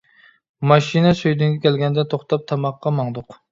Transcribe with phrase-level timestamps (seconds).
[0.71, 3.41] ماشىنا سۈيدۈڭگە كەلگەندە توختاپ تاماققا ماڭدۇق.